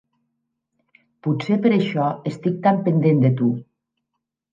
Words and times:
Potser 1.27 1.57
per 1.65 1.71
això 1.75 2.07
estic 2.31 2.57
tan 2.69 2.81
pendent 2.87 3.21
de 3.27 3.31
tu. 3.43 3.51